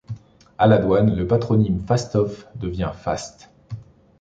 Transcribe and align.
À 0.57 0.65
la 0.65 0.79
douane, 0.79 1.15
le 1.15 1.27
patronyme 1.27 1.85
Fastov 1.85 2.47
devient 2.55 2.89
Fast. 2.95 3.51